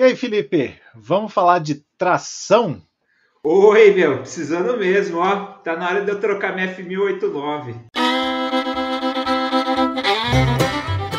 [0.00, 2.80] E aí, Felipe, vamos falar de tração?
[3.44, 5.58] Oi, meu, precisando mesmo, ó.
[5.62, 7.74] Tá na hora de eu trocar minha F1089.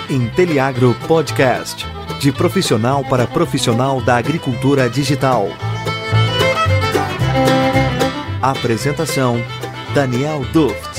[0.10, 1.86] Inteliagro Podcast.
[2.20, 5.46] De profissional para profissional da agricultura digital.
[8.42, 9.38] Apresentação:
[9.94, 10.91] Daniel Duft.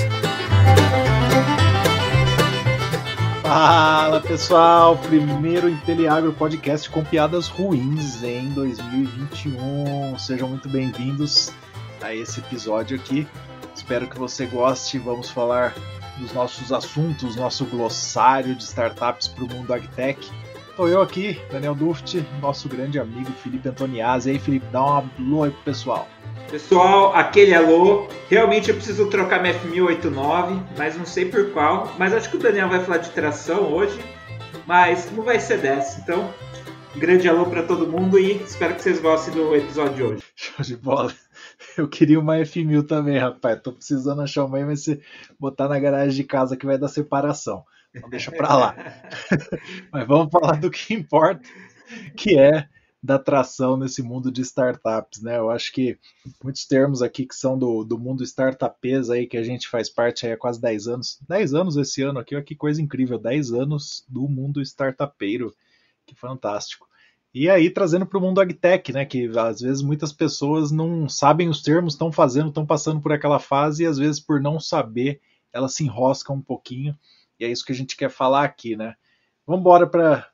[3.54, 10.18] Fala pessoal, primeiro Inteliagro Podcast com piadas ruins em 2021.
[10.18, 11.52] Sejam muito bem-vindos
[12.00, 13.28] a esse episódio aqui.
[13.74, 14.98] Espero que você goste.
[14.98, 15.74] Vamos falar
[16.16, 20.32] dos nossos assuntos, nosso glossário de startups para o mundo agtech.
[20.70, 24.30] Estou eu aqui, Daniel Duft, nosso grande amigo Felipe Antoniazzi.
[24.30, 26.08] E aí, Felipe, dá uma alô aí pro pessoal.
[26.50, 28.06] Pessoal, aquele alô.
[28.28, 31.94] Realmente eu preciso trocar minha F1089, mas não sei por qual.
[31.98, 33.98] Mas acho que o Daniel vai falar de tração hoje,
[34.66, 36.00] mas não vai ser dessa.
[36.00, 36.32] Então,
[36.96, 40.22] grande alô para todo mundo e espero que vocês gostem do episódio de hoje.
[40.36, 41.12] Show de bola.
[41.76, 43.60] Eu queria uma F1000 também, rapaz.
[43.62, 45.00] Tô precisando achar uma aí, mas se
[45.38, 47.64] botar na garagem de casa que vai dar separação.
[47.94, 48.76] Então deixa pra lá.
[49.90, 51.42] mas vamos falar do que importa,
[52.16, 52.68] que é
[53.02, 55.36] da atração nesse mundo de startups, né?
[55.36, 55.98] Eu acho que
[56.42, 60.24] muitos termos aqui que são do, do mundo startupês aí, que a gente faz parte
[60.24, 61.18] aí há quase 10 anos.
[61.28, 65.52] 10 anos esse ano aqui, olha que coisa incrível, 10 anos do mundo startupeiro.
[66.06, 66.86] Que fantástico.
[67.34, 69.04] E aí trazendo para o mundo agtech, né?
[69.04, 73.40] Que às vezes muitas pessoas não sabem os termos, estão fazendo, estão passando por aquela
[73.40, 75.20] fase e às vezes por não saber
[75.52, 76.96] elas se enroscam um pouquinho.
[77.38, 78.94] E é isso que a gente quer falar aqui, né?
[79.44, 80.28] Vamos embora para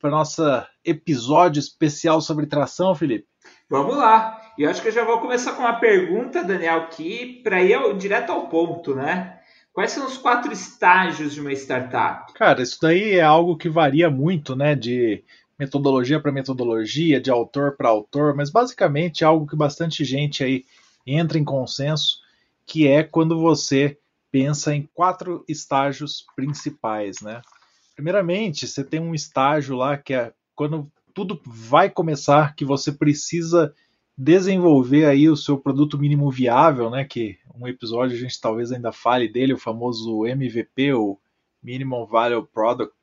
[0.00, 3.26] para nossa episódio especial sobre tração, Felipe?
[3.68, 4.40] Vamos lá.
[4.56, 7.74] E eu acho que eu já vou começar com uma pergunta, Daniel, aqui para ir
[7.74, 9.38] ao, direto ao ponto, né?
[9.72, 12.32] Quais são os quatro estágios de uma startup?
[12.32, 14.74] Cara, isso daí é algo que varia muito, né?
[14.74, 15.22] De
[15.58, 20.64] metodologia para metodologia, de autor para autor, mas basicamente é algo que bastante gente aí
[21.06, 22.20] entra em consenso,
[22.66, 23.98] que é quando você
[24.30, 27.40] pensa em quatro estágios principais, né?
[27.98, 33.74] Primeiramente, você tem um estágio lá que é quando tudo vai começar, que você precisa
[34.16, 37.04] desenvolver aí o seu produto mínimo viável, né?
[37.04, 41.18] Que um episódio a gente talvez ainda fale dele, o famoso MVP, o
[41.60, 42.94] Minimum Viable Product.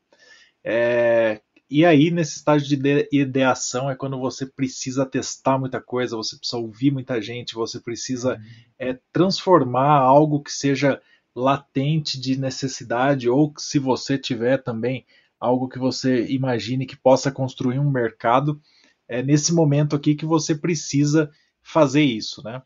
[0.63, 6.37] É, e aí, nesse estágio de ideação, é quando você precisa testar muita coisa, você
[6.37, 8.41] precisa ouvir muita gente, você precisa
[8.79, 11.01] é, transformar algo que seja
[11.35, 15.05] latente de necessidade, ou se você tiver também
[15.39, 18.61] algo que você imagine que possa construir um mercado,
[19.07, 21.29] é nesse momento aqui que você precisa
[21.61, 22.61] fazer isso, né?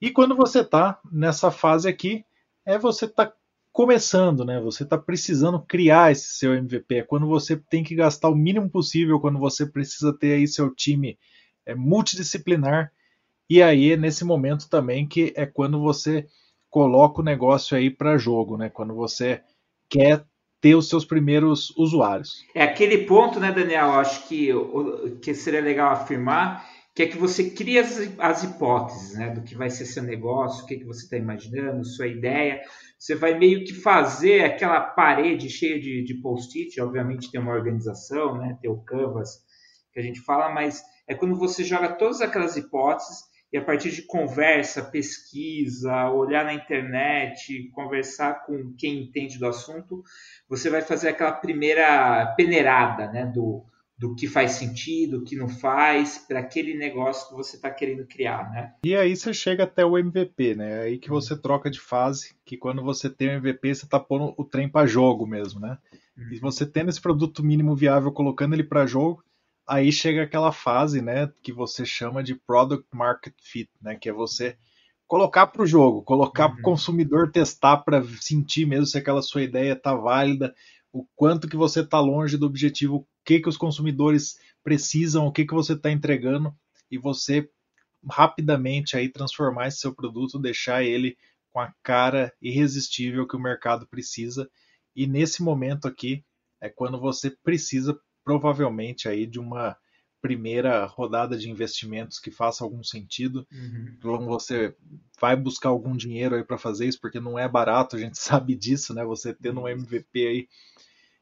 [0.00, 2.24] E quando você está nessa fase aqui,
[2.64, 3.32] é você está
[3.72, 4.60] começando, né?
[4.60, 6.96] Você está precisando criar esse seu MVP.
[6.96, 10.74] É quando você tem que gastar o mínimo possível, quando você precisa ter aí seu
[10.74, 11.18] time
[11.66, 12.92] é, multidisciplinar.
[13.48, 16.26] E aí é nesse momento também que é quando você
[16.70, 18.70] coloca o negócio aí para jogo, né?
[18.70, 19.42] Quando você
[19.88, 20.24] quer
[20.60, 22.44] ter os seus primeiros usuários.
[22.54, 23.92] É aquele ponto, né, Daniel?
[23.92, 24.50] Acho que,
[25.22, 26.64] que seria legal afirmar
[27.00, 30.64] que é que você cria as, as hipóteses, né, do que vai ser seu negócio,
[30.64, 32.60] o que, que você está imaginando, sua ideia.
[32.98, 36.78] Você vai meio que fazer aquela parede cheia de, de post-it.
[36.80, 39.42] Obviamente tem uma organização, né, tem o canvas
[39.92, 43.90] que a gente fala, mas é quando você joga todas aquelas hipóteses e a partir
[43.90, 50.04] de conversa, pesquisa, olhar na internet, conversar com quem entende do assunto,
[50.48, 53.64] você vai fazer aquela primeira peneirada né, do,
[53.98, 58.06] do que faz sentido, o que não faz, para aquele negócio que você está querendo
[58.06, 58.50] criar.
[58.50, 58.72] Né?
[58.84, 60.70] E aí você chega até o MVP, né?
[60.70, 63.98] É aí que você troca de fase, que quando você tem o MVP, você está
[63.98, 65.76] pondo o trem para jogo mesmo, né?
[66.16, 66.40] E uhum.
[66.40, 69.22] você tendo esse produto mínimo viável, colocando ele para jogo,
[69.70, 74.12] aí chega aquela fase, né, que você chama de product market fit, né, que é
[74.12, 74.58] você
[75.06, 76.54] colocar para o jogo, colocar uhum.
[76.54, 80.52] para o consumidor testar para sentir mesmo se aquela sua ideia está válida,
[80.92, 85.32] o quanto que você está longe do objetivo, o que que os consumidores precisam, o
[85.32, 86.52] que que você está entregando
[86.90, 87.48] e você
[88.10, 91.16] rapidamente aí transformar esse seu produto, deixar ele
[91.52, 94.50] com a cara irresistível que o mercado precisa.
[94.96, 96.24] E nesse momento aqui
[96.60, 99.76] é quando você precisa provavelmente aí de uma
[100.20, 103.46] primeira rodada de investimentos que faça algum sentido.
[103.50, 103.94] Uhum.
[103.98, 104.74] Então você
[105.20, 108.54] vai buscar algum dinheiro aí para fazer isso, porque não é barato, a gente sabe
[108.54, 109.04] disso, né?
[109.04, 110.48] Você tendo um MVP aí.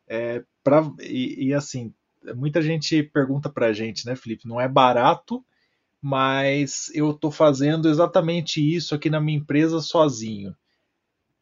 [0.06, 1.92] É, pra, e, e assim,
[2.34, 4.48] muita gente pergunta para a gente, né, Felipe?
[4.48, 5.44] Não é barato,
[6.00, 10.56] mas eu estou fazendo exatamente isso aqui na minha empresa sozinho.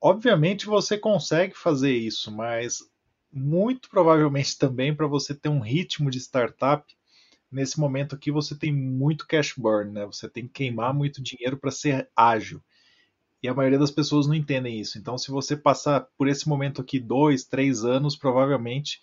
[0.01, 2.81] Obviamente você consegue fazer isso, mas
[3.37, 6.85] muito provavelmente também para você ter um ritmo de startup
[7.51, 10.07] nesse momento aqui você tem muito cash burn, né?
[10.07, 12.61] Você tem que queimar muito dinheiro para ser ágil.
[13.43, 14.99] E a maioria das pessoas não entendem isso.
[14.99, 19.01] Então, se você passar por esse momento aqui dois, três anos, provavelmente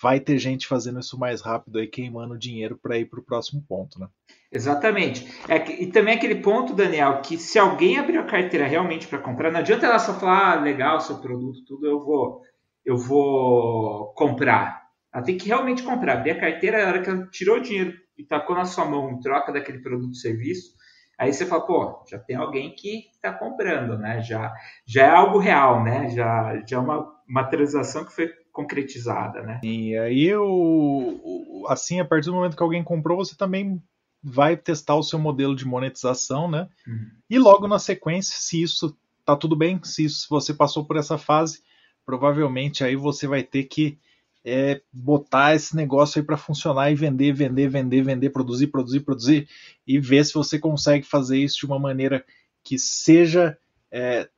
[0.00, 3.64] vai ter gente fazendo isso mais rápido aí, queimando dinheiro para ir para o próximo
[3.68, 4.08] ponto, né?
[4.50, 5.26] Exatamente.
[5.48, 9.52] É, e também aquele ponto, Daniel, que se alguém abrir a carteira realmente para comprar,
[9.52, 12.42] não adianta ela só falar, ah, legal, seu produto, tudo, eu vou,
[12.84, 14.84] eu vou comprar.
[15.12, 16.14] Ela tem que realmente comprar.
[16.14, 19.10] Abrir a carteira, a hora que ela tirou o dinheiro e tacou na sua mão
[19.10, 20.74] em troca daquele produto ou serviço,
[21.18, 24.20] aí você fala, pô, já tem alguém que está comprando, né?
[24.22, 24.52] Já,
[24.86, 26.10] já é algo real, né?
[26.10, 29.60] Já, já é uma, uma transação que foi concretizada, né?
[29.64, 33.82] E aí, o, assim, a partir do momento que alguém comprou, você também
[34.22, 36.68] vai testar o seu modelo de monetização, né?
[36.86, 37.10] Uhum.
[37.28, 40.96] E logo na sequência, se isso tá tudo bem, se, isso, se você passou por
[40.96, 41.62] essa fase,
[42.04, 43.98] provavelmente aí você vai ter que
[44.44, 49.48] é botar esse negócio aí para funcionar e vender, vender, vender, vender, produzir, produzir, produzir
[49.86, 52.22] e ver se você consegue fazer isso de uma maneira
[52.62, 53.56] que seja
[53.90, 54.28] é,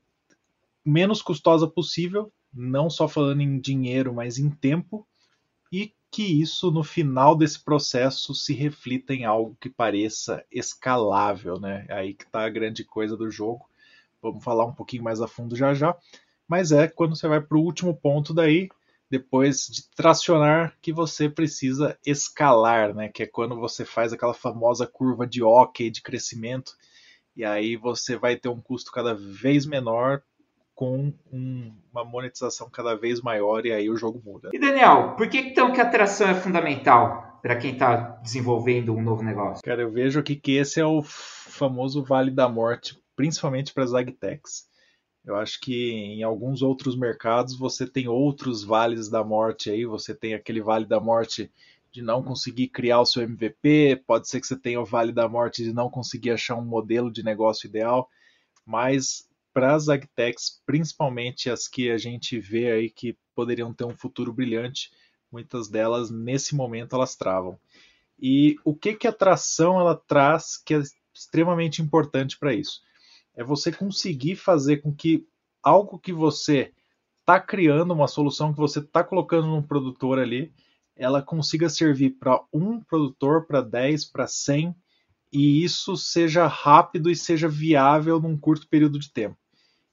[0.84, 5.04] menos custosa possível, não só falando em dinheiro, mas em tempo,
[5.72, 11.84] e que isso no final desse processo se reflita em algo que pareça escalável, né?
[11.90, 13.68] Aí que está a grande coisa do jogo.
[14.22, 15.96] Vamos falar um pouquinho mais a fundo já já.
[16.48, 18.68] Mas é quando você vai para o último ponto daí,
[19.10, 23.08] depois de tracionar que você precisa escalar, né?
[23.08, 26.72] Que é quando você faz aquela famosa curva de hockey de crescimento
[27.36, 30.22] e aí você vai ter um custo cada vez menor
[30.74, 34.50] com um, uma monetização cada vez maior e aí o jogo muda.
[34.52, 39.02] E Daniel, por que então que a atração é fundamental para quem está desenvolvendo um
[39.02, 39.62] novo negócio?
[39.64, 43.94] Cara, eu vejo aqui que esse é o famoso Vale da Morte, principalmente para as
[43.94, 44.66] agtechs.
[45.26, 49.84] Eu acho que em alguns outros mercados você tem outros vales da morte aí.
[49.84, 51.50] Você tem aquele vale da morte
[51.90, 55.28] de não conseguir criar o seu MVP, pode ser que você tenha o vale da
[55.28, 58.08] morte de não conseguir achar um modelo de negócio ideal,
[58.66, 63.96] mas para as agtechs, principalmente as que a gente vê aí que poderiam ter um
[63.96, 64.90] futuro brilhante,
[65.32, 67.58] muitas delas nesse momento elas travam.
[68.20, 70.82] E o que que a tração ela traz que é
[71.14, 72.82] extremamente importante para isso?
[73.36, 75.28] É você conseguir fazer com que
[75.62, 76.72] algo que você
[77.20, 80.52] está criando, uma solução que você está colocando num produtor ali,
[80.96, 84.74] ela consiga servir para um produtor, para 10, para 100,
[85.30, 89.36] e isso seja rápido e seja viável num curto período de tempo.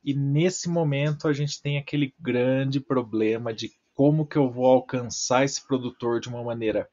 [0.04, 5.44] E nesse momento a gente tem aquele grande problema de como que eu vou alcançar
[5.44, 6.90] esse produtor de uma maneira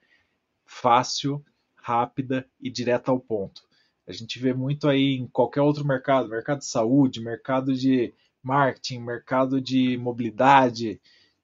[0.65, 1.45] fácil,
[1.75, 3.63] rápida e direta ao ponto.
[4.07, 8.13] A gente vê muito aí em qualquer outro mercado, mercado de saúde, mercado de
[8.43, 11.01] marketing, mercado de mobilidade.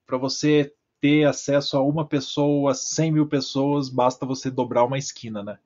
[0.07, 5.43] Para você ter acesso a uma pessoa, 100 mil pessoas, basta você dobrar uma esquina,
[5.43, 5.59] né?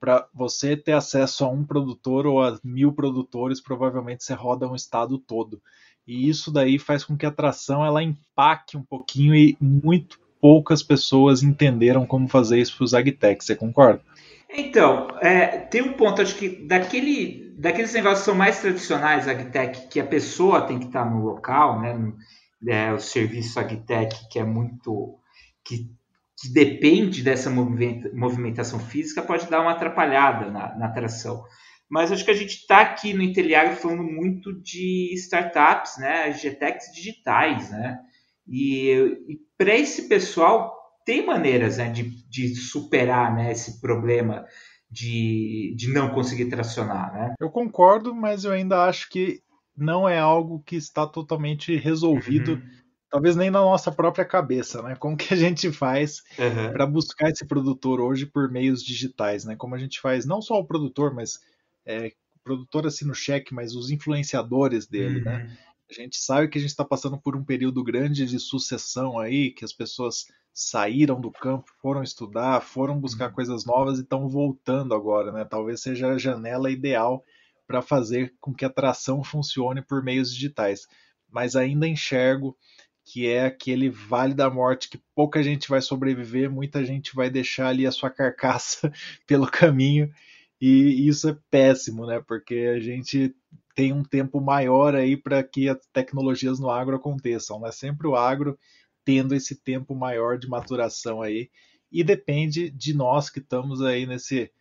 [0.00, 4.74] Para você ter acesso a um produtor ou a mil produtores, provavelmente você roda um
[4.74, 5.60] estado todo.
[6.06, 10.82] E isso daí faz com que a atração ela empaque um pouquinho e muito poucas
[10.82, 13.46] pessoas entenderam como fazer isso para os agtechs.
[13.46, 14.02] Você concorda?
[14.52, 19.88] Então, é, tem um ponto, acho que daquele, daqueles negócios que são mais tradicionais, agtech,
[19.88, 22.12] que a pessoa tem que estar no local, né?
[22.68, 25.18] É, o serviço agtech, que é muito.
[25.64, 25.88] que,
[26.38, 31.44] que depende dessa movimentação física, pode dar uma atrapalhada na, na atração.
[31.88, 36.32] Mas acho que a gente está aqui no Inteliag falando muito de startups, né?
[36.32, 37.98] GTECs digitais, né?
[38.48, 38.90] E,
[39.28, 44.46] e para esse pessoal tem maneiras né, de, de superar né, esse problema
[44.90, 47.12] de, de não conseguir tracionar.
[47.12, 47.34] Né?
[47.40, 49.40] Eu concordo, mas eu ainda acho que
[49.76, 52.54] não é algo que está totalmente resolvido.
[52.54, 52.62] Uhum.
[53.08, 54.94] Talvez nem na nossa própria cabeça, né?
[54.94, 56.72] Como que a gente faz uhum.
[56.72, 59.56] para buscar esse produtor hoje por meios digitais, né?
[59.56, 61.40] Como a gente faz não só o produtor, mas
[61.84, 62.12] é,
[62.44, 65.38] produtor assim no cheque, mas os influenciadores dele, né?
[65.38, 65.44] uhum.
[65.44, 65.58] né?
[65.90, 69.50] A gente sabe que a gente está passando por um período grande de sucessão aí,
[69.50, 73.34] que as pessoas saíram do campo, foram estudar, foram buscar uhum.
[73.34, 75.44] coisas novas e estão voltando agora, né?
[75.44, 77.24] Talvez seja a janela ideal
[77.66, 80.86] para fazer com que a tração funcione por meios digitais.
[81.30, 82.56] Mas ainda enxergo
[83.04, 87.68] que é aquele vale da morte que pouca gente vai sobreviver, muita gente vai deixar
[87.68, 88.92] ali a sua carcaça
[89.26, 90.12] pelo caminho
[90.60, 92.22] e isso é péssimo, né?
[92.26, 93.34] Porque a gente
[93.74, 97.60] tem um tempo maior aí para que as tecnologias no agro aconteçam.
[97.60, 97.72] Né?
[97.72, 98.58] Sempre o agro
[99.10, 101.50] tendo esse tempo maior de maturação aí.
[101.90, 104.52] E depende de nós que estamos aí nesse,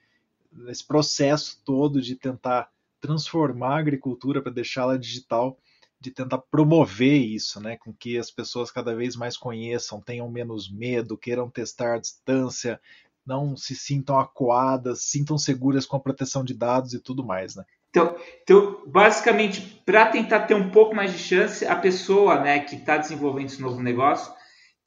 [0.51, 2.67] nesse processo todo de tentar
[2.99, 5.55] transformar a agricultura para deixá-la digital,
[6.01, 10.67] de tentar promover isso, né, com que as pessoas cada vez mais conheçam, tenham menos
[10.67, 12.81] medo, queiram testar à distância,
[13.23, 17.63] não se sintam acuadas, sintam seguras com a proteção de dados e tudo mais, né?
[17.91, 22.75] Então, então basicamente, para tentar ter um pouco mais de chance, a pessoa né, que
[22.75, 24.38] está desenvolvendo esse novo negócio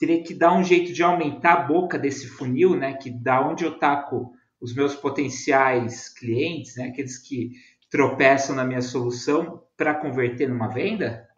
[0.03, 3.63] teria que dar um jeito de aumentar a boca desse funil, né, que da onde
[3.63, 7.53] eu taco os meus potenciais clientes, né, aqueles que
[7.89, 11.29] tropeçam na minha solução, para converter numa venda?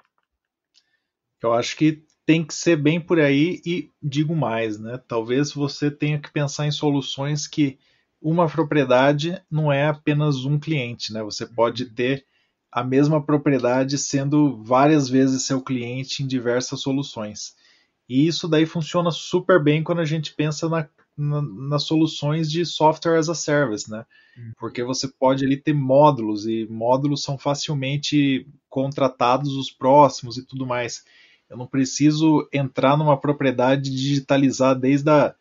[1.43, 4.99] Eu acho que tem que ser bem por aí e digo mais, né?
[5.07, 7.79] Talvez você tenha que pensar em soluções que
[8.19, 11.23] uma propriedade não é apenas um cliente, né?
[11.23, 12.25] Você pode ter
[12.73, 17.63] a mesma propriedade sendo várias vezes seu cliente em diversas soluções.
[18.09, 22.65] E isso daí funciona super bem quando a gente pensa na, na, nas soluções de
[22.65, 24.05] software as a service, né?
[24.39, 24.53] Hum.
[24.59, 30.67] Porque você pode ali ter módulos e módulos são facilmente contratados os próximos e tudo
[30.67, 31.05] mais.
[31.49, 35.35] Eu não preciso entrar numa propriedade digitalizar desde a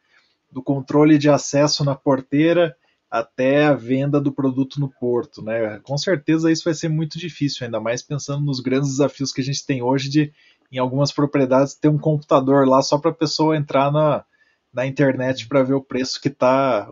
[0.51, 2.75] do controle de acesso na porteira
[3.09, 5.79] até a venda do produto no porto, né?
[5.83, 9.43] Com certeza isso vai ser muito difícil, ainda mais pensando nos grandes desafios que a
[9.43, 10.33] gente tem hoje de,
[10.73, 14.25] em algumas propriedades, ter um computador lá só para a pessoa entrar na,
[14.73, 16.87] na internet para ver o preço que está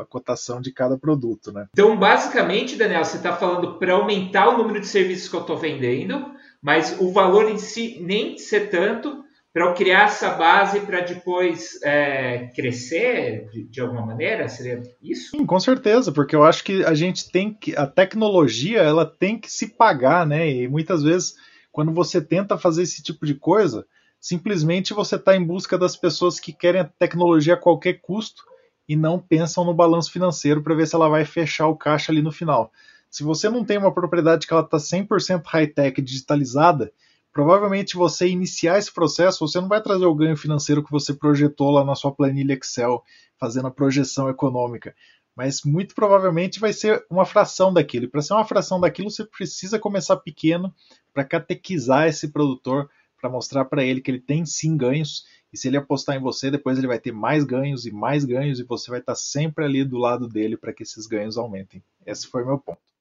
[0.00, 1.66] a cotação de cada produto, né?
[1.72, 5.56] Então, basicamente, Daniel, você está falando para aumentar o número de serviços que eu estou
[5.56, 9.24] vendendo, mas o valor em si nem ser tanto
[9.56, 14.46] para eu criar essa base para depois é, crescer de, de, alguma maneira?
[14.48, 15.30] Seria isso?
[15.30, 17.74] Sim, com certeza, porque eu acho que a gente tem que.
[17.74, 20.46] A tecnologia ela tem que se pagar, né?
[20.46, 21.36] E muitas vezes,
[21.76, 23.86] quando você tenta fazer esse tipo de coisa,
[24.18, 28.42] simplesmente você está em busca das pessoas que querem a tecnologia a qualquer custo
[28.88, 32.22] e não pensam no balanço financeiro para ver se ela vai fechar o caixa ali
[32.22, 32.72] no final.
[33.10, 36.90] Se você não tem uma propriedade que ela está 100% high-tech digitalizada,
[37.30, 41.70] provavelmente você iniciar esse processo, você não vai trazer o ganho financeiro que você projetou
[41.70, 43.04] lá na sua planilha Excel,
[43.38, 44.94] fazendo a projeção econômica,
[45.36, 48.06] mas muito provavelmente vai ser uma fração daquilo.
[48.06, 50.74] E para ser uma fração daquilo, você precisa começar pequeno
[51.12, 52.88] para catequizar esse produtor,
[53.20, 55.26] para mostrar para ele que ele tem sim ganhos.
[55.52, 58.58] E se ele apostar em você, depois ele vai ter mais ganhos e mais ganhos,
[58.58, 61.82] e você vai estar sempre ali do lado dele para que esses ganhos aumentem.
[62.06, 62.95] Esse foi meu ponto.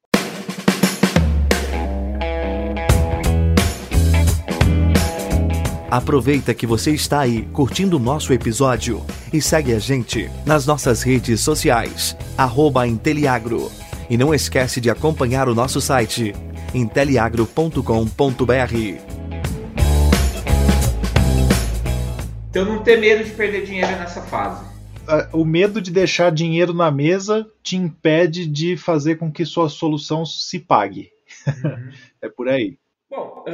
[5.96, 11.02] Aproveita que você está aí curtindo o nosso episódio e segue a gente nas nossas
[11.02, 13.72] redes sociais, arroba Inteliagro.
[14.10, 16.34] E não esquece de acompanhar o nosso site,
[16.74, 17.80] inteliagro.com.br.
[22.50, 24.66] Então não ter medo de perder dinheiro nessa fase.
[25.32, 30.26] O medo de deixar dinheiro na mesa te impede de fazer com que sua solução
[30.26, 31.12] se pague.
[31.48, 31.90] Uhum.
[32.22, 32.78] é por aí.
[33.10, 33.46] Bom,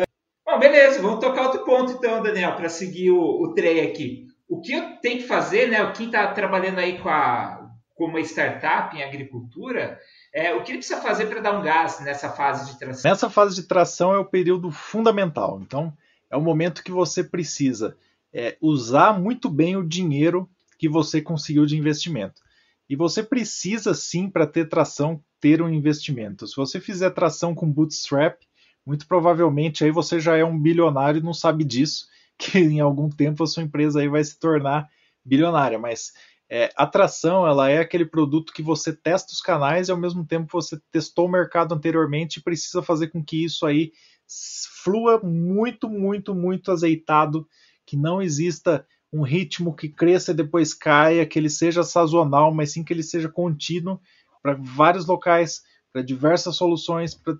[0.51, 4.27] Bom, beleza, vamos tocar outro ponto então, Daniel, para seguir o, o trem aqui.
[4.49, 5.89] O que eu tenho que fazer, né?
[5.93, 9.97] Quem está trabalhando aí com, a, com uma startup em agricultura,
[10.33, 13.09] é, o que ele precisa fazer para dar um gás nessa fase de tração?
[13.09, 15.57] Nessa fase de tração é o período fundamental.
[15.61, 15.93] Então,
[16.29, 17.95] é o momento que você precisa
[18.33, 22.41] é, usar muito bem o dinheiro que você conseguiu de investimento.
[22.89, 26.45] E você precisa sim, para ter tração, ter um investimento.
[26.45, 28.41] Se você fizer tração com bootstrap,
[28.85, 32.07] muito provavelmente aí você já é um bilionário e não sabe disso,
[32.37, 34.89] que em algum tempo a sua empresa aí vai se tornar
[35.23, 35.77] bilionária.
[35.77, 36.11] Mas
[36.49, 40.49] é, atração, ela é aquele produto que você testa os canais e ao mesmo tempo
[40.51, 43.91] você testou o mercado anteriormente e precisa fazer com que isso aí
[44.83, 47.47] flua muito, muito, muito azeitado,
[47.85, 52.71] que não exista um ritmo que cresça e depois caia, que ele seja sazonal, mas
[52.71, 53.99] sim que ele seja contínuo
[54.41, 55.61] para vários locais,
[55.91, 57.35] para diversas soluções, pra...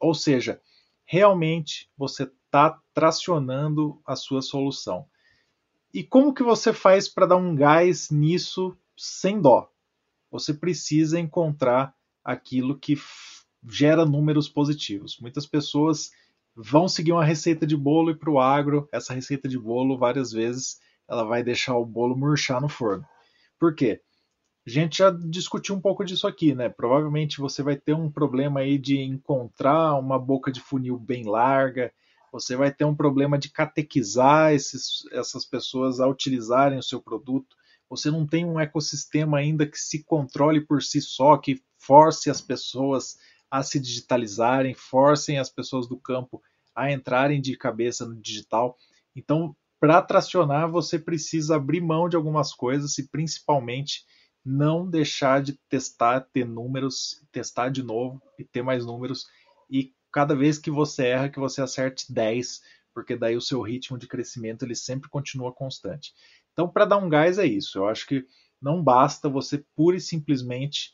[0.00, 0.60] ou seja,
[1.06, 5.06] realmente você está tracionando a sua solução.
[5.94, 9.70] E como que você faz para dar um gás nisso sem dó?
[10.30, 12.96] Você precisa encontrar aquilo que
[13.68, 15.18] gera números positivos.
[15.20, 16.10] Muitas pessoas
[16.54, 20.32] vão seguir uma receita de bolo e para o agro, essa receita de bolo, várias
[20.32, 23.06] vezes, ela vai deixar o bolo murchar no forno.
[23.58, 24.00] Por quê?
[24.66, 26.68] A gente já discutiu um pouco disso aqui, né?
[26.68, 31.92] Provavelmente você vai ter um problema aí de encontrar uma boca de funil bem larga,
[32.32, 37.54] você vai ter um problema de catequizar esses, essas pessoas a utilizarem o seu produto.
[37.88, 42.40] Você não tem um ecossistema ainda que se controle por si só, que force as
[42.40, 43.16] pessoas
[43.48, 46.42] a se digitalizarem, forcem as pessoas do campo
[46.74, 48.76] a entrarem de cabeça no digital.
[49.14, 54.04] Então, para tracionar, você precisa abrir mão de algumas coisas e principalmente
[54.46, 59.26] não deixar de testar, ter números, testar de novo e ter mais números.
[59.68, 62.62] E cada vez que você erra, que você acerte 10,
[62.94, 66.14] porque daí o seu ritmo de crescimento ele sempre continua constante.
[66.52, 67.78] Então, para dar um gás é isso.
[67.78, 68.24] Eu acho que
[68.62, 70.92] não basta você pura e simplesmente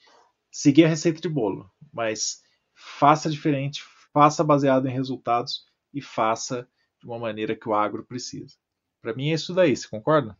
[0.50, 2.42] seguir a receita de bolo, mas
[2.74, 6.66] faça diferente, faça baseado em resultados e faça
[6.98, 8.56] de uma maneira que o agro precisa.
[9.02, 10.38] Para mim é isso daí, você concorda?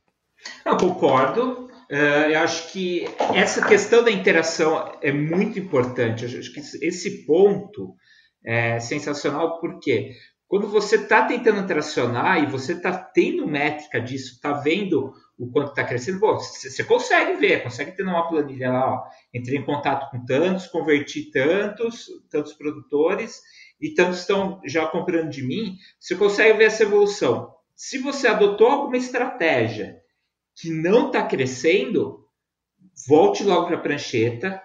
[0.65, 1.62] Eu concordo.
[1.93, 6.25] Uh, eu acho que essa questão da interação é muito importante.
[6.25, 7.95] Eu acho que esse ponto
[8.43, 10.13] é sensacional porque
[10.49, 15.71] quando você está tentando interacionar e você está tendo métrica disso, está vendo o quanto
[15.71, 19.03] está crescendo, você consegue ver, consegue ter uma planilha lá, ó,
[19.35, 23.39] entrei em contato com tantos, converti tantos, tantos produtores
[23.79, 27.53] e tantos estão já comprando de mim, você consegue ver essa evolução.
[27.77, 30.02] Se você adotou alguma estratégia
[30.55, 32.27] que não está crescendo,
[33.09, 34.63] volte logo para a prancheta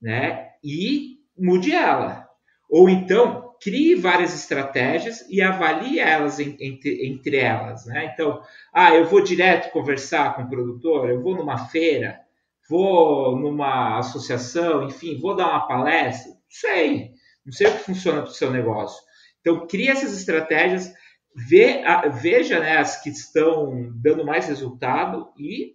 [0.00, 2.26] né, e mude ela.
[2.68, 7.86] Ou então, crie várias estratégias e avalie elas entre, entre elas.
[7.86, 8.10] Né?
[8.12, 8.40] Então,
[8.72, 12.20] ah, eu vou direto conversar com o produtor, eu vou numa feira,
[12.68, 17.10] vou numa associação, enfim, vou dar uma palestra, não sei,
[17.44, 19.02] não sei o que funciona para o seu negócio.
[19.40, 20.92] Então, crie essas estratégias
[21.36, 21.82] vê,
[22.20, 25.74] veja né, as que estão dando mais resultado e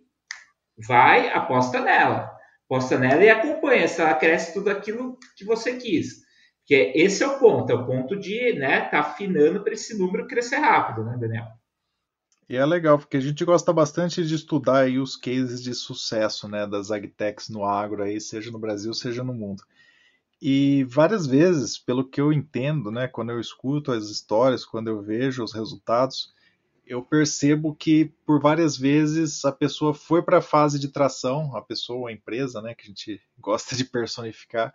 [0.88, 2.32] vai, aposta nela.
[2.66, 6.22] Aposta nela e acompanha se ela cresce tudo aquilo que você quis.
[6.60, 10.26] Porque esse é o ponto, é o ponto de né, tá afinando para esse número
[10.26, 11.46] crescer rápido, né, Daniel?
[12.50, 16.50] E é legal, porque a gente gosta bastante de estudar aí os cases de sucesso
[16.50, 19.64] né, das agtechs no agro, aí, seja no Brasil, seja no mundo.
[20.42, 25.00] E várias vezes, pelo que eu entendo, né, quando eu escuto as histórias, quando eu
[25.00, 26.34] vejo os resultados,
[26.84, 31.62] eu percebo que por várias vezes a pessoa foi para a fase de tração, a
[31.62, 34.74] pessoa a empresa, né, que a gente gosta de personificar,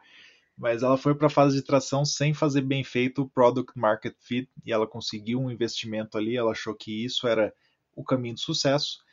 [0.57, 4.15] mas ela foi para a fase de tração sem fazer bem feito o product market
[4.21, 7.53] fit e ela conseguiu um investimento ali, ela achou que isso era
[7.95, 9.05] o caminho do sucesso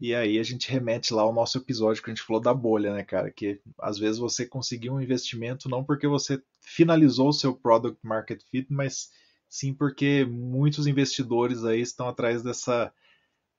[0.00, 2.94] e aí a gente remete lá ao nosso episódio que a gente falou da bolha,
[2.94, 3.30] né, cara?
[3.30, 8.42] Que às vezes você conseguiu um investimento não porque você finalizou o seu product market
[8.50, 9.10] fit, mas
[9.46, 12.90] sim porque muitos investidores aí estão atrás dessa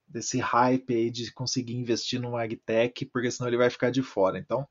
[0.08, 4.38] desse hype aí de conseguir investir no agtech, porque senão ele vai ficar de fora.
[4.38, 4.68] Então,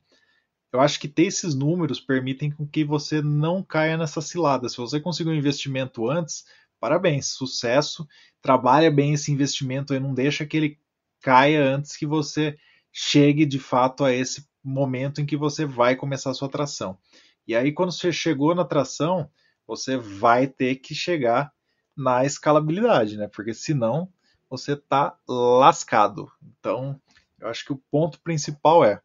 [0.73, 4.69] eu acho que ter esses números permitem com que você não caia nessa cilada.
[4.69, 6.45] Se você conseguiu um investimento antes,
[6.79, 8.07] parabéns, sucesso,
[8.43, 10.79] trabalha bem esse investimento aí, não deixa que ele
[11.21, 12.57] caia antes que você
[12.93, 16.99] chegue de fato a esse momento em que você vai começar a sua tração.
[17.47, 19.31] E aí, quando você chegou na tração,
[19.67, 21.53] você vai ter que chegar
[21.97, 23.29] na escalabilidade, né?
[23.29, 24.13] Porque senão
[24.49, 26.31] você está lascado.
[26.43, 27.01] Então,
[27.39, 29.01] eu acho que o ponto principal é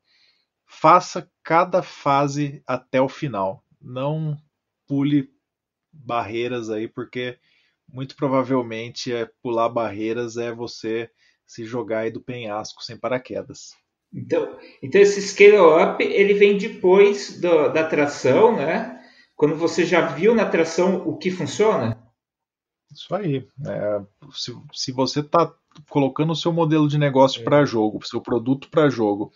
[0.65, 3.63] faça cada fase até o final.
[3.79, 4.37] Não
[4.87, 5.31] pule
[5.91, 7.37] barreiras aí, porque
[7.87, 11.09] muito provavelmente é pular barreiras é você
[11.45, 13.73] se jogar aí do penhasco sem paraquedas.
[14.13, 19.01] Então, então esse scale up ele vem depois do, da tração, né?
[19.35, 22.01] Quando você já viu na tração o que funciona?
[22.91, 23.45] Isso aí.
[23.67, 25.53] É, se, se você está
[25.89, 27.43] colocando o seu modelo de negócio é.
[27.43, 29.33] para jogo, o seu produto para jogo,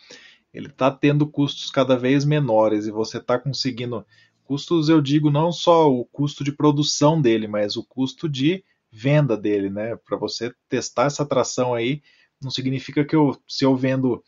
[0.54, 4.06] ele está tendo custos cada vez menores e você está conseguindo
[4.46, 9.38] custos, eu digo não só o custo de produção dele, mas o custo de venda
[9.38, 9.96] dele, né?
[9.98, 12.02] Para você testar essa tração aí,
[12.42, 14.24] não significa que eu, se eu vendo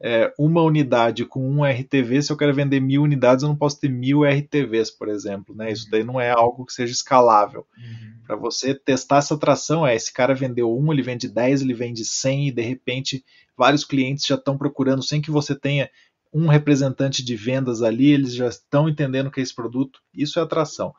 [0.00, 3.80] é, uma unidade com um RTV, se eu quero vender mil unidades, eu não posso
[3.80, 5.72] ter mil RTVs, por exemplo, né?
[5.72, 7.66] Isso daí não é algo que seja escalável.
[7.76, 8.22] Uhum.
[8.26, 12.04] Para você testar essa tração, é esse cara vendeu um, ele vende 10, ele vende
[12.04, 13.24] 100 e de repente
[13.56, 15.88] vários clientes já estão procurando sem que você tenha
[16.32, 20.00] um representante de vendas ali, eles já estão entendendo que é esse produto.
[20.12, 20.94] Isso é atração.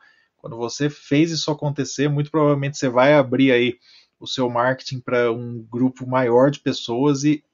[0.48, 3.76] Quando você fez isso acontecer, muito provavelmente você vai abrir aí
[4.18, 7.44] o seu marketing para um grupo maior de pessoas e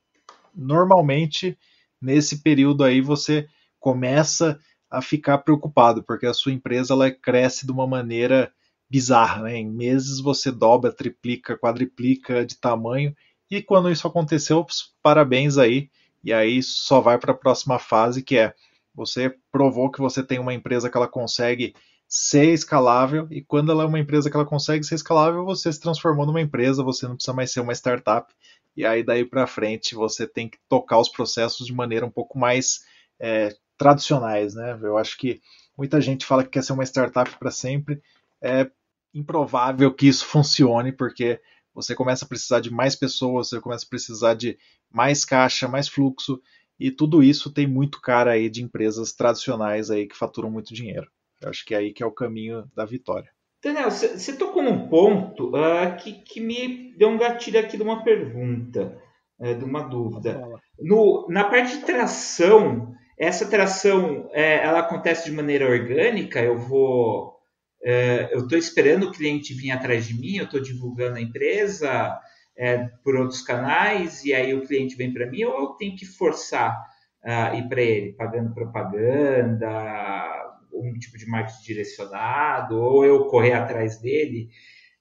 [0.54, 1.58] normalmente
[2.00, 3.48] nesse período aí você
[3.80, 8.52] começa a ficar preocupado porque a sua empresa ela cresce de uma maneira
[8.88, 9.56] bizarra, né?
[9.56, 13.12] Em meses você dobra, triplica, quadriplica de tamanho
[13.50, 14.64] e quando isso aconteceu,
[15.02, 15.90] parabéns aí
[16.22, 18.54] e aí só vai para a próxima fase que é
[18.94, 21.74] você provou que você tem uma empresa que ela consegue
[22.16, 25.80] ser escalável e quando ela é uma empresa que ela consegue ser escalável, você se
[25.80, 28.32] transformou numa empresa, você não precisa mais ser uma startup
[28.76, 32.38] e aí daí para frente você tem que tocar os processos de maneira um pouco
[32.38, 32.84] mais
[33.18, 34.78] é, tradicionais, né?
[34.80, 35.40] Eu acho que
[35.76, 38.00] muita gente fala que quer ser uma startup para sempre,
[38.40, 38.70] é
[39.12, 41.40] improvável que isso funcione porque
[41.74, 44.56] você começa a precisar de mais pessoas, você começa a precisar de
[44.88, 46.40] mais caixa, mais fluxo
[46.78, 51.10] e tudo isso tem muito cara aí de empresas tradicionais aí que faturam muito dinheiro.
[51.40, 53.30] Eu acho que é aí que é o caminho da vitória.
[53.62, 58.04] Daniel, você tocou num ponto uh, que, que me deu um gatilho aqui de uma
[58.04, 59.00] pergunta,
[59.38, 60.46] uh, de uma dúvida.
[60.78, 66.40] No, na parte de tração, essa tração é, ela acontece de maneira orgânica.
[66.42, 67.38] Eu vou,
[67.82, 72.20] é, eu estou esperando o cliente vir atrás de mim, eu estou divulgando a empresa
[72.56, 76.04] é, por outros canais e aí o cliente vem para mim ou eu tenho que
[76.04, 76.76] forçar
[77.24, 80.43] uh, ir para ele, pagando propaganda,
[80.74, 84.48] um tipo de marketing direcionado, ou eu correr atrás dele.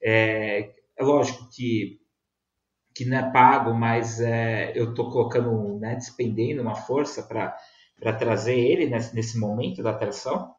[0.01, 1.99] É, é lógico que
[2.95, 8.57] que não é pago, mas é, eu estou colocando, né, despendendo uma força para trazer
[8.57, 10.53] ele nesse, nesse momento da atração?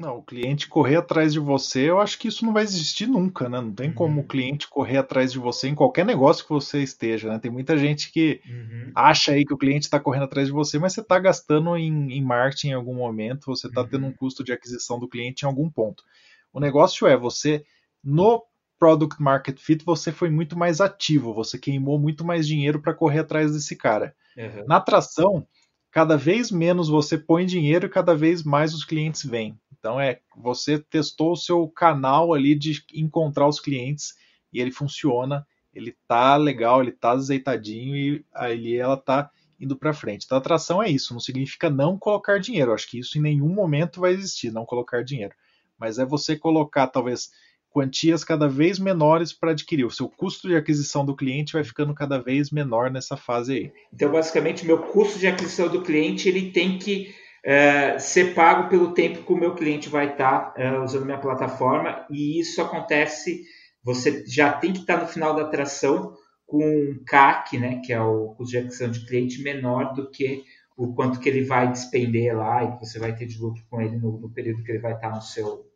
[0.00, 3.50] Não, o cliente correr atrás de você, eu acho que isso não vai existir nunca,
[3.50, 3.60] né?
[3.60, 3.94] Não tem uhum.
[3.94, 7.38] como o cliente correr atrás de você em qualquer negócio que você esteja, né?
[7.38, 8.92] Tem muita gente que uhum.
[8.94, 12.14] acha aí que o cliente está correndo atrás de você, mas você está gastando em,
[12.14, 13.88] em, marketing em algum momento, você está uhum.
[13.88, 14.14] tendo um uhum.
[14.14, 16.02] custo de aquisição do cliente em algum ponto.
[16.50, 17.62] O negócio é você,
[18.02, 18.42] no
[18.78, 23.18] Product Market Fit, você foi muito mais ativo, você queimou muito mais dinheiro para correr
[23.18, 24.14] atrás desse cara.
[24.34, 24.64] Uhum.
[24.66, 25.46] Na atração,
[25.90, 29.58] cada vez menos você põe dinheiro e cada vez mais os clientes vêm.
[29.78, 34.14] Então é você testou o seu canal ali de encontrar os clientes
[34.52, 39.92] e ele funciona, ele tá legal, ele tá azeitadinho e ali ela tá indo para
[39.92, 40.24] frente.
[40.24, 42.70] Então atração é isso, não significa não colocar dinheiro.
[42.70, 45.34] Eu acho que isso em nenhum momento vai existir, não colocar dinheiro.
[45.78, 47.30] Mas é você colocar talvez
[47.70, 49.84] quantias cada vez menores para adquirir.
[49.84, 53.72] O seu custo de aquisição do cliente vai ficando cada vez menor nessa fase aí.
[53.92, 58.92] Então, basicamente, meu custo de aquisição do cliente ele tem que é, ser pago pelo
[58.92, 63.44] tempo que o meu cliente vai estar tá, é, usando minha plataforma e isso acontece.
[63.82, 66.14] Você já tem que estar tá no final da atração
[66.46, 70.44] com um CAC, né, que é o custo de aquisição de cliente menor do que
[70.76, 73.80] o quanto que ele vai despender lá e que você vai ter de lucro com
[73.80, 75.66] ele no, no período que ele vai estar tá no seu,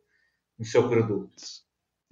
[0.59, 1.63] no seu produto.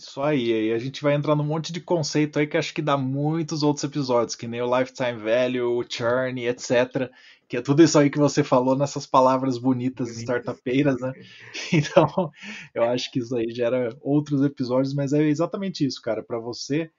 [0.03, 2.83] Isso aí, aí a gente vai entrar num monte de conceito aí que acho que
[2.83, 7.09] dá muitos outros episódios, que nem o Lifetime Value, o Churn, etc.
[7.49, 11.13] Que é tudo isso aí que você falou nessas palavras bonitas startupeiras, né?
[11.73, 12.33] Então,
[12.75, 16.21] eu acho que isso aí gera outros episódios, mas é exatamente isso, cara.
[16.21, 16.91] Para você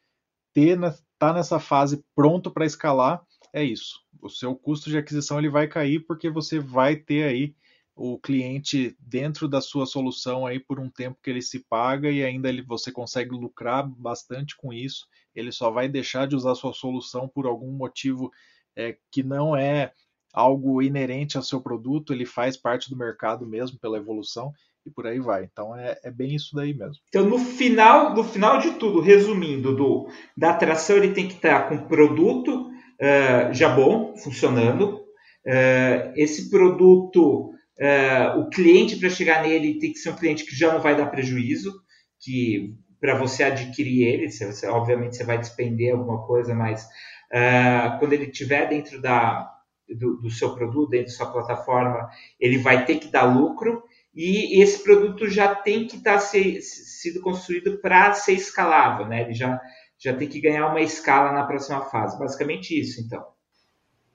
[0.54, 0.80] ter,
[1.20, 4.00] tá nessa fase pronto para escalar, é isso.
[4.22, 7.54] O seu custo de aquisição ele vai cair porque você vai ter aí
[7.96, 12.24] o cliente dentro da sua solução aí por um tempo que ele se paga e
[12.24, 15.08] ainda ele, você consegue lucrar bastante com isso.
[15.36, 18.32] Ele só vai deixar de usar sua solução por algum motivo
[18.76, 19.92] é, que não é
[20.34, 24.52] algo inerente ao seu produto, ele faz parte do mercado mesmo pela evolução
[24.84, 25.44] e por aí vai.
[25.44, 26.96] Então é, é bem isso daí mesmo.
[27.10, 31.70] Então no final, no final de tudo, resumindo, do, da atração ele tem que estar
[31.70, 35.04] com produto uh, já bom, funcionando.
[35.46, 37.53] Uh, esse produto
[37.84, 40.96] Uh, o cliente, para chegar nele, tem que ser um cliente que já não vai
[40.96, 41.82] dar prejuízo,
[42.18, 48.14] que para você adquirir ele, você, obviamente você vai despender alguma coisa, mas uh, quando
[48.14, 49.52] ele estiver dentro da,
[49.90, 53.84] do, do, seu produto, dentro da sua plataforma, ele vai ter que dar lucro
[54.16, 59.24] e esse produto já tem que estar tá construído para ser escalável, né?
[59.24, 59.60] Ele já,
[59.98, 62.18] já tem que ganhar uma escala na próxima fase.
[62.18, 63.26] Basicamente isso, então.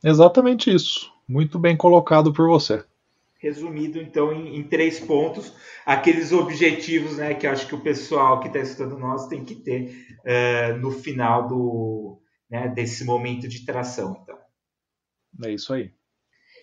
[0.03, 1.13] Exatamente isso.
[1.29, 2.83] Muito bem colocado por você
[3.39, 5.55] resumido então em, em, três pontos,
[5.87, 9.55] aqueles objetivos né, que eu acho que o pessoal que está estudando nós tem que
[9.55, 12.21] ter uh, no final do,
[12.51, 14.21] né, desse momento de tração.
[14.23, 14.39] Então.
[15.45, 15.93] É isso aí.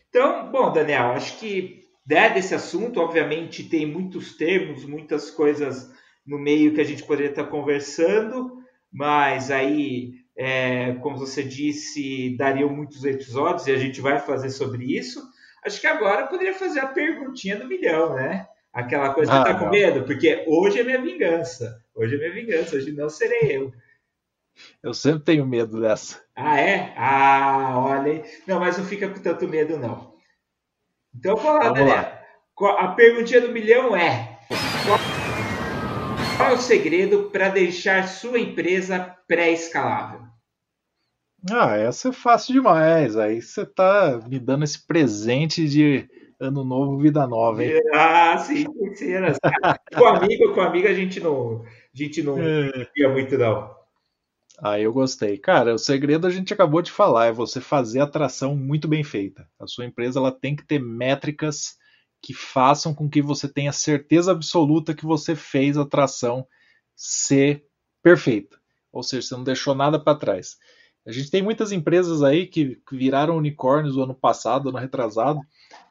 [0.10, 5.92] Então, bom, Daniel, acho que né, desse assunto, obviamente, tem muitos termos, muitas coisas
[6.26, 8.60] no meio que a gente poderia estar conversando,
[8.92, 14.86] mas aí, é, como você disse, dariam muitos episódios e a gente vai fazer sobre
[14.98, 15.22] isso.
[15.66, 18.48] Acho que agora eu poderia fazer a perguntinha do milhão, né?
[18.72, 21.82] Aquela coisa que ah, tá com medo, porque hoje é minha vingança.
[21.96, 23.74] Hoje é minha vingança, hoje não serei eu.
[24.84, 26.22] Eu sempre tenho medo dessa.
[26.36, 26.94] Ah, é?
[26.96, 28.24] Ah, olha aí.
[28.46, 30.14] Não, mas não fica com tanto medo, não.
[31.16, 32.16] Então, vamos lá, Daniel.
[32.78, 34.38] A perguntinha do milhão é:
[36.38, 40.22] qual é o segredo para deixar sua empresa pré-escalável?
[41.52, 43.16] Ah, essa é fácil demais.
[43.18, 47.72] Aí você tá me dando esse presente de ano novo, vida nova, hein?
[47.94, 49.40] Ah, sim, ser assim.
[49.96, 53.08] com amigo, com amigo a gente não, a gente não é.
[53.10, 53.76] muito não.
[54.62, 55.38] Ah, eu gostei.
[55.38, 59.04] Cara, o segredo a gente acabou de falar, é você fazer a atração muito bem
[59.04, 59.48] feita.
[59.60, 61.78] A sua empresa ela tem que ter métricas
[62.22, 66.48] que façam com que você tenha certeza absoluta que você fez a atração
[66.96, 67.66] ser
[68.02, 68.58] perfeita.
[68.92, 70.58] Ou seja, você não deixou nada para trás.
[71.06, 75.40] A gente tem muitas empresas aí que viraram unicórnios no ano passado, ano retrasado,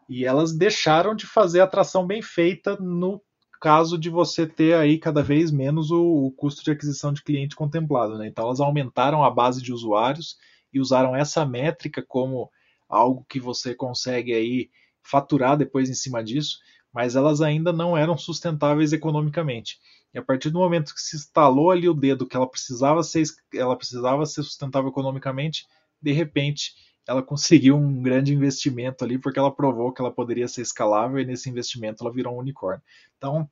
[0.09, 3.23] e elas deixaram de fazer atração bem feita no
[3.61, 7.57] caso de você ter aí cada vez menos o, o custo de aquisição de cliente
[7.57, 8.19] contemplado.
[8.19, 8.27] Né?
[8.27, 10.37] Então elas aumentaram a base de usuários
[10.73, 12.51] e usaram essa métrica como
[12.89, 14.69] algo que você consegue aí
[15.03, 16.59] faturar depois em cima disso,
[16.95, 19.81] mas elas ainda não eram sustentáveis economicamente.
[20.15, 23.25] E a partir do momento que se instalou ali o dedo que ela precisava ser,
[23.53, 25.67] ela precisava ser sustentável economicamente,
[26.01, 26.73] de repente
[27.05, 31.25] ela conseguiu um grande investimento ali porque ela provou que ela poderia ser escalável e
[31.27, 32.83] nesse investimento ela virou um unicórnio.
[33.19, 33.51] Então,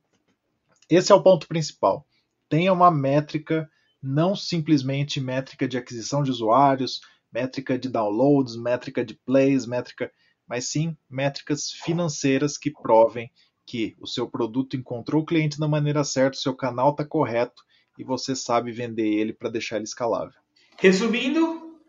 [0.89, 2.07] esse é o ponto principal.
[2.47, 3.69] Tenha uma métrica,
[4.01, 7.01] não simplesmente métrica de aquisição de usuários,
[7.31, 10.09] métrica de downloads, métrica de plays, métrica,
[10.47, 13.31] mas sim métricas financeiras que provem
[13.65, 17.63] que o seu produto encontrou o cliente da maneira certa, o seu canal está correto
[17.97, 20.33] e você sabe vender ele para deixar ele escalável.
[20.77, 21.79] Resumindo,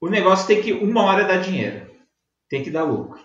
[0.00, 1.90] o negócio tem que uma hora dar dinheiro,
[2.48, 3.20] tem que dar lucro.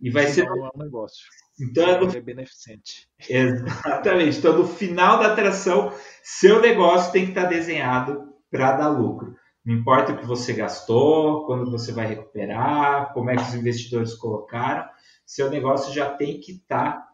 [0.00, 1.24] E vai ser é um negócio.
[1.58, 2.14] Então, é, no...
[2.14, 3.08] é beneficente.
[3.28, 4.38] Exatamente.
[4.38, 9.34] Então, no final da atração, seu negócio tem que estar desenhado para dar lucro.
[9.66, 14.14] Não importa o que você gastou, quando você vai recuperar, como é que os investidores
[14.14, 14.88] colocaram,
[15.26, 17.12] seu negócio já tem que estar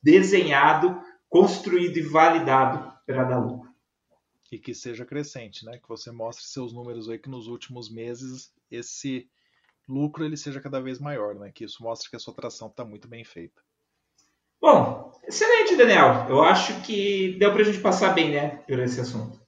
[0.00, 3.68] desenhado, construído e validado para dar lucro.
[4.52, 5.78] E que seja crescente, né?
[5.78, 9.28] Que você mostre seus números aí que nos últimos meses esse
[9.88, 11.50] lucro ele seja cada vez maior, né?
[11.52, 13.60] Que isso mostra que a sua tração está muito bem feita.
[14.60, 16.26] Bom, excelente, Daniel.
[16.28, 19.47] Eu acho que deu para a gente passar bem, né, por esse assunto.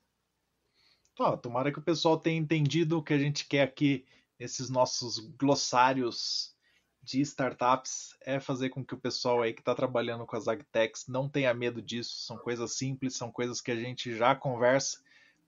[1.20, 4.06] Tá, tomara que o pessoal tenha entendido o que a gente quer aqui
[4.38, 6.56] nesses nossos glossários
[7.02, 11.06] de startups é fazer com que o pessoal aí que está trabalhando com as agtechs
[11.08, 12.24] não tenha medo disso.
[12.24, 14.98] São coisas simples, são coisas que a gente já conversa,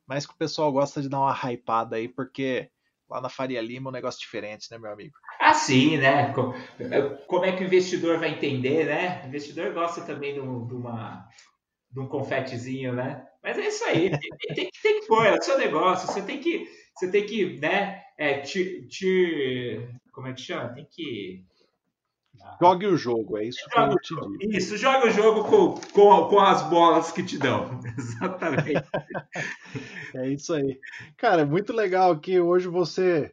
[0.06, 2.68] mas que o pessoal gosta de dar uma hypada aí, porque
[3.08, 5.14] lá na Faria Lima é um negócio diferente, né, meu amigo?
[5.40, 6.34] Ah, sim, né?
[7.26, 9.22] Como é que o investidor vai entender, né?
[9.24, 11.26] O investidor gosta também de, uma,
[11.90, 13.26] de um confetezinho, né?
[13.42, 16.38] Mas é isso aí, tem, tem, tem que pôr, é o seu negócio, você tem
[16.38, 20.72] que, você tem que, né, é, te, te, como é que chama?
[20.74, 21.44] Tem que
[22.60, 24.56] Jogue o jogo, é isso que eu te digo.
[24.56, 27.80] Isso, joga o jogo com, com, com as bolas que te dão.
[27.98, 28.84] Exatamente.
[30.14, 30.80] é isso aí.
[31.16, 33.32] Cara, muito legal que hoje você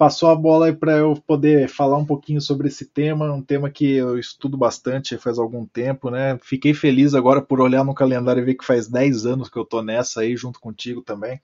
[0.00, 3.96] passou a bola para eu poder falar um pouquinho sobre esse tema, um tema que
[3.96, 6.38] eu estudo bastante faz algum tempo, né?
[6.42, 9.64] Fiquei feliz agora por olhar no calendário e ver que faz 10 anos que eu
[9.66, 11.38] tô nessa aí, junto contigo também.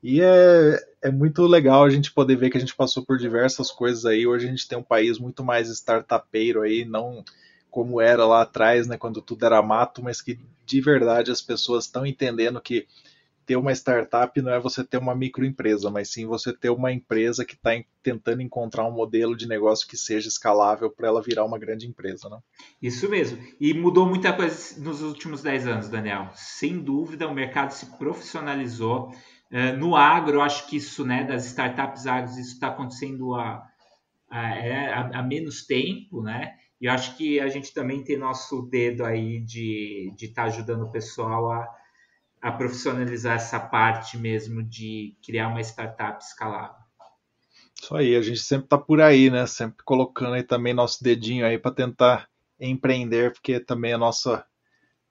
[0.00, 3.68] E é, é muito legal a gente poder ver que a gente passou por diversas
[3.72, 4.28] coisas aí.
[4.28, 7.24] Hoje a gente tem um país muito mais startupeiro aí, não
[7.68, 11.86] como era lá atrás, né, quando tudo era mato, mas que de verdade as pessoas
[11.86, 12.86] estão entendendo que
[13.48, 17.46] ter uma startup não é você ter uma microempresa, mas sim você ter uma empresa
[17.46, 17.70] que está
[18.02, 22.28] tentando encontrar um modelo de negócio que seja escalável para ela virar uma grande empresa.
[22.28, 22.38] Né?
[22.82, 23.42] Isso mesmo.
[23.58, 26.28] E mudou muita coisa nos últimos 10 anos, Daniel.
[26.34, 29.14] Sem dúvida, o mercado se profissionalizou.
[29.50, 33.66] É, no agro, acho que isso, né, das startups agros, isso está acontecendo há,
[34.30, 36.52] é, há, há, menos tempo, né?
[36.78, 40.82] E acho que a gente também tem nosso dedo aí de estar de tá ajudando
[40.82, 41.77] o pessoal a,
[42.40, 46.76] a profissionalizar essa parte mesmo de criar uma startup escalável.
[47.80, 49.46] Isso aí, a gente sempre está por aí, né?
[49.46, 54.44] Sempre colocando aí também nosso dedinho aí para tentar empreender, porque também é a nossa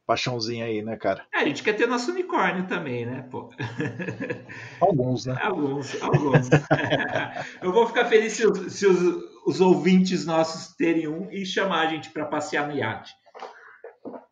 [0.07, 1.25] paixãozinha aí, né, cara?
[1.33, 3.49] É, a gente quer ter nosso unicórnio também, né, pô?
[4.79, 5.37] Alguns, né?
[5.41, 6.49] Alguns, alguns.
[7.61, 8.99] Eu vou ficar feliz se, os, se os,
[9.45, 13.13] os, ouvintes nossos terem um e chamar a gente para passear no iate.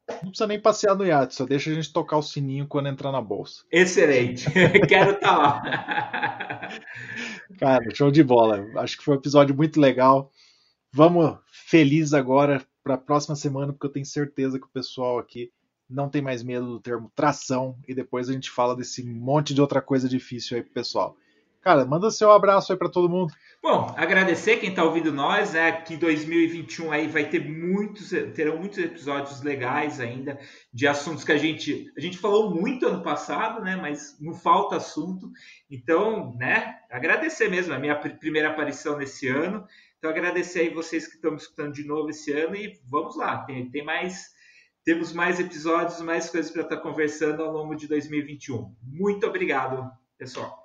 [0.08, 3.12] Não precisa nem passear no iate, só deixa a gente tocar o sininho quando entrar
[3.12, 3.64] na bolsa.
[3.72, 4.46] Excelente.
[4.88, 6.70] Quero estar tá lá.
[7.60, 8.66] Cara, show de bola.
[8.78, 10.32] Acho que foi um episódio muito legal.
[10.92, 15.52] Vamos feliz agora para a próxima semana, porque eu tenho certeza que o pessoal aqui
[15.90, 19.62] não tem mais medo do termo tração e depois a gente fala desse monte de
[19.62, 21.18] outra coisa difícil aí pro pessoal.
[21.66, 23.34] Cara, manda seu abraço aí para todo mundo.
[23.60, 25.72] Bom, agradecer quem está ouvindo nós, né?
[25.72, 30.38] Que 2021 aí vai ter muitos, terão muitos episódios legais ainda
[30.72, 33.76] de assuntos que a gente a gente falou muito ano passado, né?
[33.76, 35.32] Mas não falta assunto.
[35.68, 36.82] Então, né?
[36.92, 39.66] Agradecer mesmo a minha primeira aparição nesse ano.
[39.98, 43.40] Então agradecer aí vocês que estão me escutando de novo esse ano e vamos lá.
[43.40, 44.36] Tem, tem mais
[44.84, 48.72] temos mais episódios, mais coisas para estar conversando ao longo de 2021.
[48.84, 50.65] Muito obrigado, pessoal.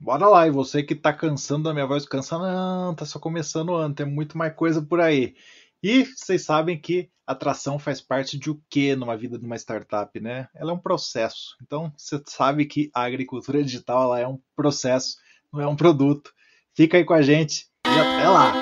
[0.00, 3.70] Bora lá, e você que está cansando da minha voz, cansa não, tá só começando
[3.70, 5.34] o ano, tem muito mais coisa por aí.
[5.82, 10.18] E vocês sabem que atração faz parte de o que numa vida de uma startup,
[10.20, 10.48] né?
[10.54, 11.56] Ela é um processo.
[11.62, 15.16] Então, você sabe que a agricultura digital ela é um processo,
[15.52, 16.32] não é um produto.
[16.74, 18.52] Fica aí com a gente e até lá!